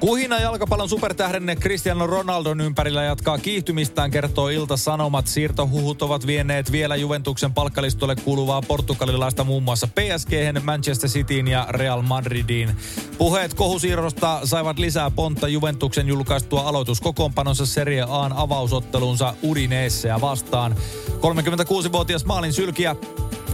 [0.00, 5.26] Kuhina jalkapallon supertähden Cristiano Ronaldon ympärillä jatkaa kiihtymistään, kertoo Ilta-Sanomat.
[5.26, 10.30] Siirtohuhut ovat vieneet vielä Juventuksen palkkalistolle kuuluvaa portugalilaista muun muassa PSG,
[10.62, 12.76] Manchester Cityin ja Real Madridiin.
[13.18, 20.76] Puheet kohusiirrosta saivat lisää pontta Juventuksen julkaistua aloituskokoonpanonsa Serie A:n avausottelunsa Udineesseä vastaan.
[21.08, 22.96] 36-vuotias maalin sylkiä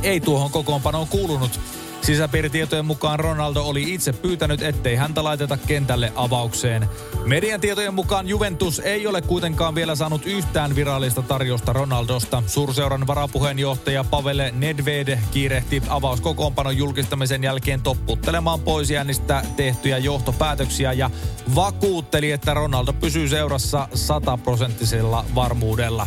[0.03, 1.61] ei tuohon kokoonpanoon kuulunut.
[2.05, 6.89] Sisäpiiritietojen mukaan Ronaldo oli itse pyytänyt, ettei häntä laiteta kentälle avaukseen.
[7.25, 12.43] Median tietojen mukaan Juventus ei ole kuitenkaan vielä saanut yhtään virallista tarjosta Ronaldosta.
[12.47, 21.11] Suurseuran varapuheenjohtaja Pavel Nedved kiirehti avauskokoonpanon julkistamisen jälkeen topputtelemaan pois jäänistä tehtyjä johtopäätöksiä ja
[21.55, 26.07] vakuutteli, että Ronaldo pysyy seurassa sataprosenttisella varmuudella.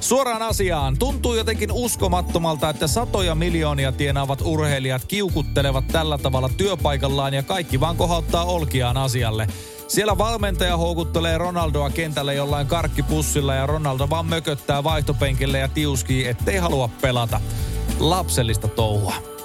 [0.00, 0.98] Suoraan asiaan.
[0.98, 7.96] Tuntuu jotenkin uskomattomalta, että satoja miljoonia tienaavat urheilijat kiukuttelevat tällä tavalla työpaikallaan ja kaikki vaan
[7.96, 9.46] kohauttaa olkiaan asialle.
[9.88, 16.56] Siellä valmentaja houkuttelee Ronaldoa kentälle jollain karkkipussilla ja Ronaldo vaan mököttää vaihtopenkille ja tiuskii, ettei
[16.56, 17.40] halua pelata.
[17.98, 19.39] Lapsellista touhua.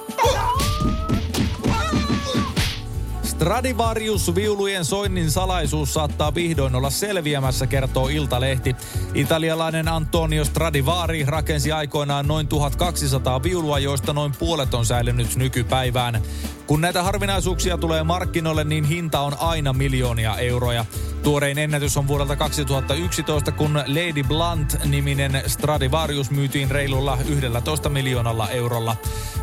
[3.45, 8.75] Stradivarius-viulujen soinnin salaisuus saattaa vihdoin olla selviämässä, kertoo Iltalehti.
[9.13, 16.21] Italialainen Antonio Stradivari rakensi aikoinaan noin 1200 viulua, joista noin puolet on säilynyt nykypäivään.
[16.67, 20.85] Kun näitä harvinaisuuksia tulee markkinoille, niin hinta on aina miljoonia euroja.
[21.25, 28.95] Tuorein ennätys on vuodelta 2011, kun Lady Blunt-niminen Stradivarius myytiin reilulla 11 miljoonalla eurolla.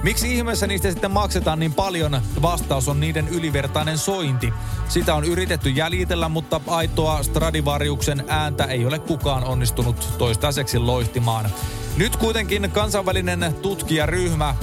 [0.03, 2.21] Miksi ihmeessä niistä sitten maksetaan niin paljon?
[2.42, 4.53] Vastaus on niiden ylivertainen sointi.
[4.88, 11.50] Sitä on yritetty jäljitellä, mutta aitoa Stradivariuksen ääntä ei ole kukaan onnistunut toistaiseksi loihtimaan.
[11.97, 14.54] Nyt kuitenkin kansainvälinen tutkijaryhmä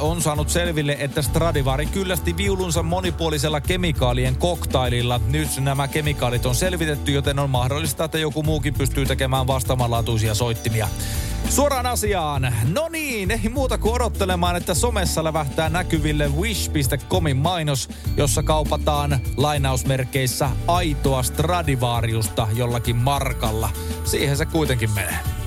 [0.00, 5.20] on saanut selville, että Stradivari kyllästi viulunsa monipuolisella kemikaalien koktaililla.
[5.26, 10.88] Nyt nämä kemikaalit on selvitetty, joten on mahdollista, että joku muukin pystyy tekemään vastaavanlaatuisia soittimia.
[11.48, 12.54] Suoraan asiaan.
[12.72, 20.50] No niin, ei muuta kuin odottelemaan, että somessa lävähtää näkyville wish.comin mainos, jossa kaupataan lainausmerkeissä
[20.66, 23.70] aitoa Stradivariusta jollakin markalla.
[24.04, 25.45] Siihen se kuitenkin menee.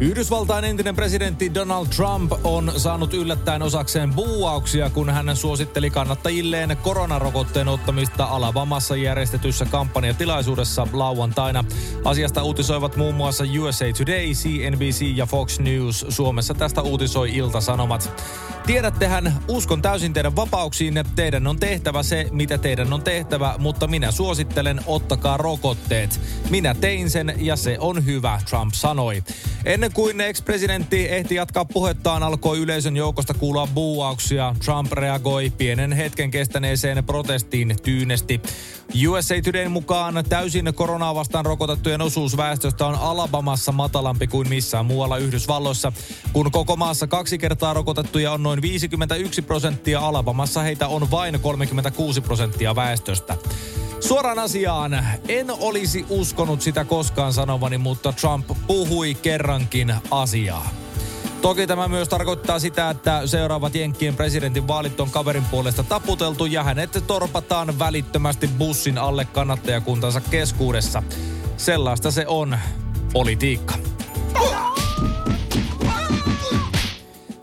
[0.00, 7.68] Yhdysvaltain entinen presidentti Donald Trump on saanut yllättäen osakseen buuauksia, kun hän suositteli kannattajilleen koronarokotteen
[7.68, 11.64] ottamista Alabamassa järjestetyssä kampanjatilaisuudessa lauantaina.
[12.04, 16.06] Asiasta uutisoivat muun muassa USA Today, CNBC ja Fox News.
[16.08, 18.22] Suomessa tästä uutisoi Ilta-Sanomat.
[18.66, 23.86] Tiedättehän, uskon täysin teidän vapauksiin, että teidän on tehtävä se, mitä teidän on tehtävä, mutta
[23.86, 26.20] minä suosittelen, ottakaa rokotteet.
[26.50, 29.22] Minä tein sen ja se on hyvä, Trump sanoi.
[29.64, 34.54] Ennen kuin ex-presidentti ehti jatkaa puhettaan, alkoi yleisön joukosta kuulla buuauksia.
[34.64, 38.40] Trump reagoi pienen hetken kestäneeseen protestiin tyynesti.
[39.08, 45.16] USA Todayn mukaan täysin koronaa vastaan rokotettujen osuus väestöstä on Alabamassa matalampi kuin missään muualla
[45.16, 45.92] Yhdysvalloissa.
[46.32, 52.20] Kun koko maassa kaksi kertaa rokotettuja on noin 51 prosenttia, Alabamassa heitä on vain 36
[52.20, 53.36] prosenttia väestöstä.
[54.08, 60.70] Suoraan asiaan, en olisi uskonut sitä koskaan sanovani, mutta Trump puhui kerrankin asiaa.
[61.42, 66.62] Toki tämä myös tarkoittaa sitä, että seuraavat Jenkkien presidentin vaalit on kaverin puolesta taputeltu ja
[66.62, 71.02] hänet torpataan välittömästi bussin alle kannattajakuntansa keskuudessa.
[71.56, 72.58] Sellaista se on
[73.12, 73.74] politiikka.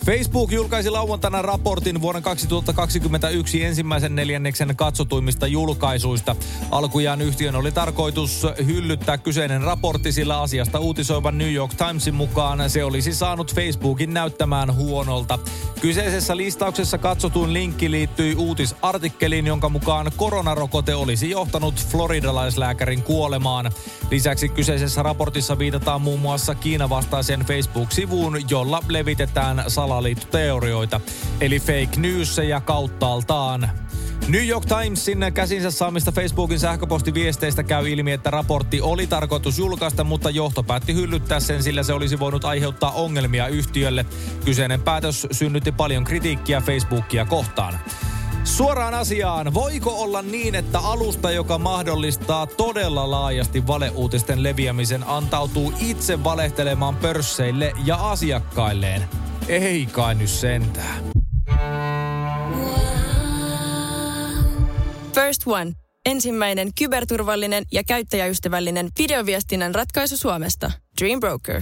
[0.05, 6.35] Facebook julkaisi lauantaina raportin vuoden 2021 ensimmäisen neljänneksen katsotuimmista julkaisuista.
[6.71, 12.83] Alkujaan yhtiön oli tarkoitus hyllyttää kyseinen raportti, sillä asiasta uutisoivan New York Timesin mukaan se
[12.83, 15.39] olisi saanut Facebookin näyttämään huonolta.
[15.81, 23.71] Kyseisessä listauksessa katsotuin linkki liittyi uutisartikkeliin, jonka mukaan koronarokote olisi johtanut floridalaislääkärin kuolemaan.
[24.11, 29.63] Lisäksi kyseisessä raportissa viitataan muun muassa Kiinan vastaiseen Facebook-sivuun, jolla levitetään
[29.93, 31.01] salaliittoteorioita,
[31.41, 33.69] eli fake newsseja kauttaaltaan.
[34.27, 40.29] New York Timesin käsinsä saamista Facebookin sähköpostiviesteistä käy ilmi, että raportti oli tarkoitus julkaista, mutta
[40.29, 44.05] johto päätti hyllyttää sen, sillä se olisi voinut aiheuttaa ongelmia yhtiölle.
[44.45, 47.79] Kyseinen päätös synnytti paljon kritiikkiä Facebookia kohtaan.
[48.43, 56.23] Suoraan asiaan, voiko olla niin, että alusta, joka mahdollistaa todella laajasti valeuutisten leviämisen, antautuu itse
[56.23, 59.22] valehtelemaan pörsseille ja asiakkailleen?
[59.47, 61.03] Ei kai nyt sentään.
[65.15, 65.71] First One.
[66.05, 70.71] Ensimmäinen kyberturvallinen ja käyttäjäystävällinen videoviestinnän ratkaisu Suomesta.
[71.01, 71.61] Dream Broker.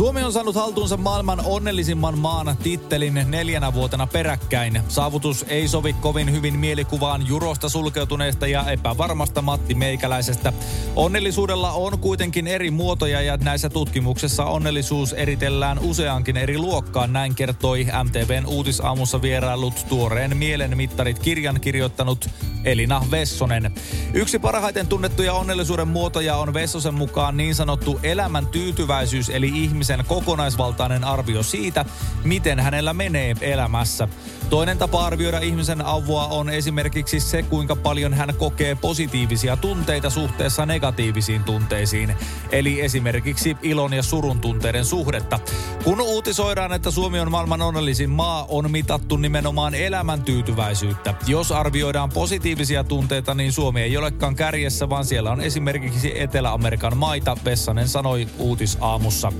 [0.00, 4.82] Suomi on saanut haltuunsa maailman onnellisimman maan tittelin neljänä vuotena peräkkäin.
[4.88, 10.52] Saavutus ei sovi kovin hyvin mielikuvaan jurosta sulkeutuneesta ja epävarmasta Matti Meikäläisestä.
[10.96, 17.12] Onnellisuudella on kuitenkin eri muotoja ja näissä tutkimuksessa onnellisuus eritellään useankin eri luokkaan.
[17.12, 22.30] Näin kertoi MTVn uutisaamussa vierailut tuoreen mielenmittarit kirjan kirjoittanut
[22.64, 23.72] Elina Vessonen.
[24.14, 31.04] Yksi parhaiten tunnettuja onnellisuuden muotoja on Vessosen mukaan niin sanottu elämän tyytyväisyys eli ihmisen kokonaisvaltainen
[31.04, 31.84] arvio siitä,
[32.24, 34.08] miten hänellä menee elämässä.
[34.50, 40.66] Toinen tapa arvioida ihmisen avua on esimerkiksi se, kuinka paljon hän kokee positiivisia tunteita suhteessa
[40.66, 42.16] negatiivisiin tunteisiin.
[42.52, 45.38] Eli esimerkiksi ilon ja surun tunteiden suhdetta.
[45.84, 51.14] Kun uutisoidaan, että Suomi on maailman onnellisin maa, on mitattu nimenomaan elämäntyytyväisyyttä.
[51.26, 57.36] Jos arvioidaan positiivisia tunteita, niin Suomi ei olekaan kärjessä, vaan siellä on esimerkiksi Etelä-Amerikan maita,
[57.44, 59.32] Vessanen sanoi uutisaamussa.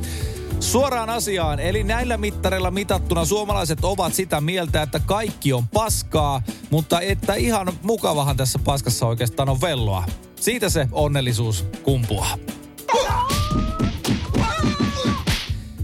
[0.61, 7.01] Suoraan asiaan, eli näillä mittareilla mitattuna suomalaiset ovat sitä mieltä, että kaikki on paskaa, mutta
[7.01, 10.05] että ihan mukavahan tässä paskassa oikeastaan on velloa.
[10.41, 12.37] Siitä se onnellisuus kumpuaa.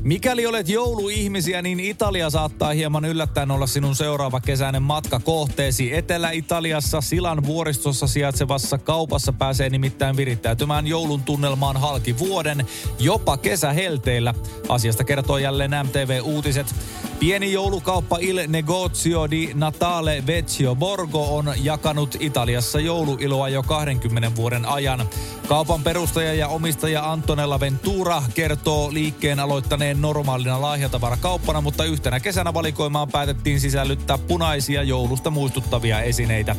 [0.07, 5.95] Mikäli olet jouluihmisiä, niin Italia saattaa hieman yllättäen olla sinun seuraava kesäinen matka kohteesi.
[5.95, 12.67] Etelä-Italiassa Silan vuoristossa sijaitsevassa kaupassa pääsee nimittäin virittäytymään joulun tunnelmaan halki vuoden,
[12.99, 14.35] jopa kesähelteillä.
[14.69, 16.75] Asiasta kertoo jälleen MTV Uutiset.
[17.19, 24.67] Pieni joulukauppa Il Negozio di Natale Vecchio Borgo on jakanut Italiassa jouluiloa jo 20 vuoden
[24.67, 25.09] ajan.
[25.49, 33.09] Kaupan perustaja ja omistaja Antonella Ventura kertoo liikkeen aloittaneen normaalina lahjatavarakauppana, mutta yhtenä kesänä valikoimaan
[33.09, 36.57] päätettiin sisällyttää punaisia joulusta muistuttavia esineitä.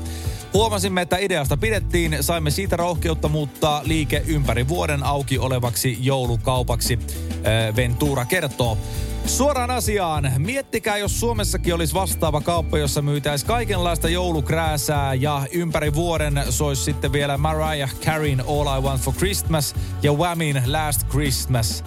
[0.58, 7.00] Huomasimme, että ideasta pidettiin, saimme siitä rohkeutta muuttaa liike ympäri vuoden auki olevaksi joulukaupaksi,
[7.76, 8.78] Ventura kertoo.
[9.26, 10.32] Suoraan asiaan.
[10.38, 17.12] Miettikää, jos Suomessakin olisi vastaava kauppa, jossa myytäisi kaikenlaista joulukrääsää ja ympäri vuoden sois sitten
[17.12, 21.84] vielä Mariah Careyn All I Want for Christmas ja Whamin Last Christmas.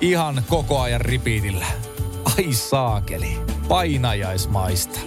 [0.00, 1.66] Ihan koko ajan ripiitillä.
[2.36, 3.38] Ai saakeli.
[3.68, 5.00] Painajaismaista.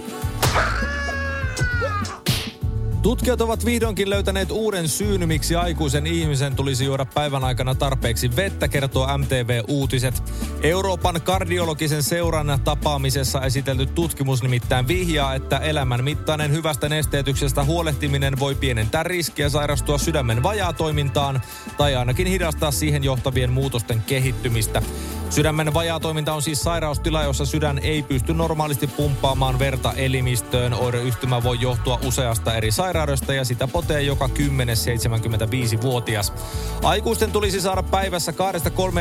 [3.04, 8.68] Tutkijat ovat vihdoinkin löytäneet uuden syyn, miksi aikuisen ihmisen tulisi juoda päivän aikana tarpeeksi vettä,
[8.68, 10.22] kertoo MTV Uutiset.
[10.62, 18.54] Euroopan kardiologisen seuran tapaamisessa esitelty tutkimus nimittäin vihjaa, että elämän mittainen hyvästä nesteytyksestä huolehtiminen voi
[18.54, 21.40] pienentää riskiä sairastua sydämen vajaatoimintaan
[21.76, 24.82] tai ainakin hidastaa siihen johtavien muutosten kehittymistä.
[25.30, 30.74] Sydämen vajaatoiminta on siis sairaustila, jossa sydän ei pysty normaalisti pumppaamaan verta elimistöön.
[30.74, 36.32] Oireyhtymä voi johtua useasta eri sairaudesta ja sitä potee joka 10-75-vuotias.
[36.82, 38.34] Aikuisten tulisi saada päivässä 2-3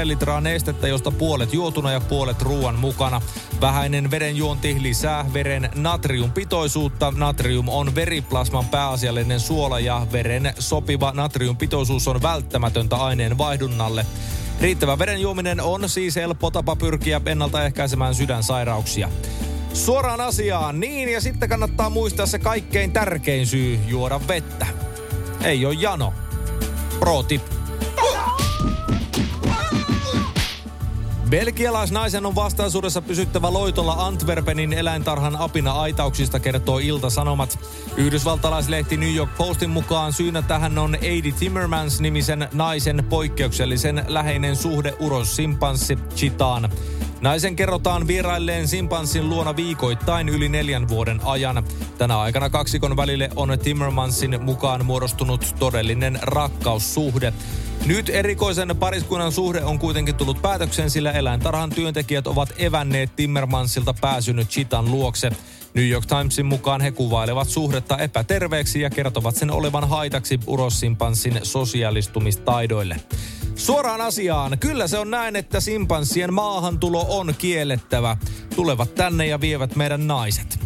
[0.03, 3.21] litraa nestettä, josta puolet juotuna ja puolet ruoan mukana.
[3.62, 7.13] Vähäinen vedenjuonti lisää veren natriumpitoisuutta.
[7.17, 14.05] Natrium on veriplasman pääasiallinen suola ja veren sopiva natriumpitoisuus on välttämätöntä aineen vaihdunnalle.
[14.62, 19.09] Riittävä veden juominen on siis helppo tapa pyrkiä ennaltaehkäisemään sydänsairauksia.
[19.74, 24.68] Suoraan asiaan, niin ja sitten kannattaa muistaa se kaikkein tärkein syy juoda vettä.
[25.44, 26.13] Ei ole jano.
[27.00, 27.42] Pro tip.
[31.30, 37.60] Belgialaisnaisen on vastaisuudessa pysyttävä loitolla Antwerpenin eläintarhan apina aitauksista, kertoo Ilta-Sanomat.
[37.98, 45.36] Yhdysvaltalaislehti New York Postin mukaan syynä tähän on Eidi Timmermans-nimisen naisen poikkeuksellisen läheinen suhde uros
[45.36, 46.70] simpanssi Chitaan.
[47.24, 51.63] Naisen kerrotaan vierailleen simpanssin luona viikoittain yli neljän vuoden ajan.
[51.98, 57.34] Tänä aikana kaksikon välille on Timmermansin mukaan muodostunut todellinen rakkaussuhde.
[57.86, 64.50] Nyt erikoisen pariskunnan suhde on kuitenkin tullut päätökseen, sillä eläintarhan työntekijät ovat evänneet Timmermansilta pääsynyt
[64.50, 65.32] Chitan luokse.
[65.74, 72.96] New York Timesin mukaan he kuvailevat suhdetta epäterveeksi ja kertovat sen olevan haitaksi urossimpanssin sosiaalistumistaidoille.
[73.55, 74.60] Suoraan asiaan.
[74.60, 78.17] Kyllä se on näin, että simpanssien maahantulo on kiellettävä.
[78.55, 80.60] Tulevat tänne ja vievät meidän naiset.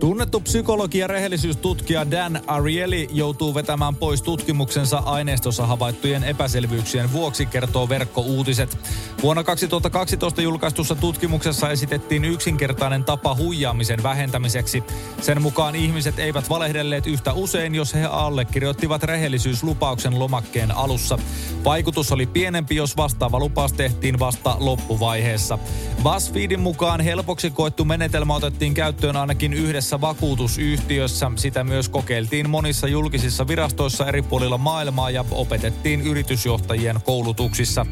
[0.00, 7.88] Tunnettu psykologi ja rehellisyystutkija Dan Ariely joutuu vetämään pois tutkimuksensa aineistossa havaittujen epäselvyyksien vuoksi, kertoo
[7.88, 8.78] verkkouutiset.
[9.22, 14.82] Vuonna 2012 julkaistussa tutkimuksessa esitettiin yksinkertainen tapa huijaamisen vähentämiseksi.
[15.20, 21.18] Sen mukaan ihmiset eivät valehdelleet yhtä usein, jos he allekirjoittivat rehellisyyslupauksen lomakkeen alussa.
[21.64, 25.58] Vaikutus oli pienempi, jos vastaava lupaus tehtiin vasta loppuvaiheessa.
[26.02, 31.30] BuzzFeedin mukaan helpoksi koettu menetelmä otettiin käyttöön ainakin yhdessä monessa vakuutusyhtiössä.
[31.36, 37.86] Sitä myös kokeiltiin monissa julkisissa virastoissa eri puolilla maailmaa ja opetettiin yritysjohtajien koulutuksissa.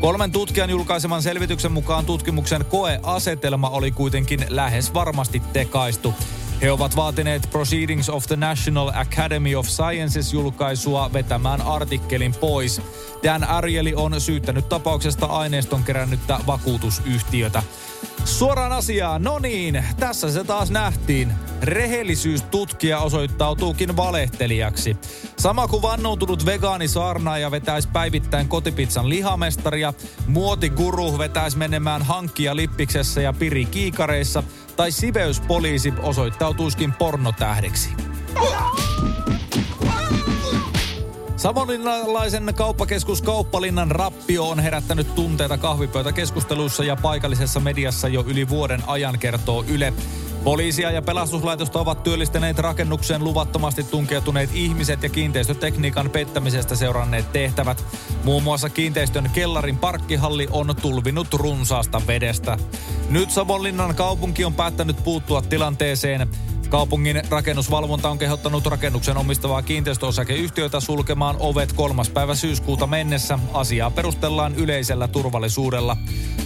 [0.00, 6.14] Kolmen tutkijan julkaiseman selvityksen mukaan tutkimuksen koeasetelma oli kuitenkin lähes varmasti tekaistu.
[6.62, 12.82] He ovat vaatineet Proceedings of the National Academy of Sciences julkaisua vetämään artikkelin pois.
[13.22, 17.62] Dan Ariely on syyttänyt tapauksesta aineiston kerännyttä vakuutusyhtiötä.
[18.24, 21.32] Suoraan asiaan, no niin, tässä se taas nähtiin.
[21.62, 24.96] Rehellisyystutkija osoittautuukin valehtelijaksi.
[25.38, 29.92] Sama kuin vannoutunut vegaanisaarnaaja vetäisi päivittäin kotipizzan lihamestaria,
[30.26, 34.42] muotiguru vetäisi menemään hankkia lippiksessä ja piri kiikareissa,
[34.76, 37.90] tai siveyspoliisi osoittautuisikin pornotähdeksi.
[41.40, 49.18] Savonlinnalaisen kauppakeskus Kauppalinnan rappio on herättänyt tunteita kahvipöytäkeskusteluissa ja paikallisessa mediassa jo yli vuoden ajan,
[49.18, 49.92] kertoo Yle.
[50.44, 57.84] Poliisia ja pelastuslaitosta ovat työllistäneet rakennukseen luvattomasti tunkeutuneet ihmiset ja kiinteistötekniikan pettämisestä seuranneet tehtävät.
[58.24, 62.58] Muun muassa kiinteistön kellarin parkkihalli on tulvinut runsaasta vedestä.
[63.10, 66.28] Nyt Savonlinnan kaupunki on päättänyt puuttua tilanteeseen.
[66.70, 73.38] Kaupungin rakennusvalvonta on kehottanut rakennuksen omistavaa kiinteistöosakeyhtiötä sulkemaan ovet kolmas päivä syyskuuta mennessä.
[73.52, 75.96] Asiaa perustellaan yleisellä turvallisuudella.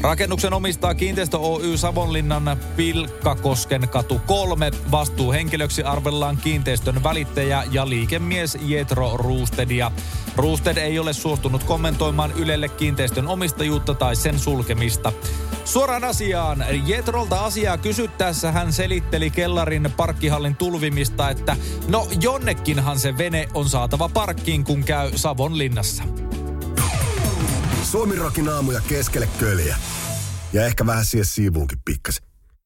[0.00, 4.70] Rakennuksen omistaa kiinteistö Oy Savonlinnan Pilkkakosken katu 3.
[4.90, 9.92] Vastuuhenkilöksi arvellaan kiinteistön välittäjä ja liikemies Jetro Ruustedia.
[10.36, 15.12] Ruusted ei ole suostunut kommentoimaan Ylelle kiinteistön omistajuutta tai sen sulkemista.
[15.64, 16.64] Suoraan asiaan.
[16.86, 21.56] Jetrolta asiaa kysyttäessä hän selitteli kellarin parkkihallin tulvimista, että
[21.88, 26.04] no jonnekinhan se vene on saatava parkkiin, kun käy Savon linnassa.
[27.82, 29.76] Suomirokin aamuja keskelle köljä.
[30.52, 32.33] Ja ehkä vähän siihen siivuunkin pikkasen.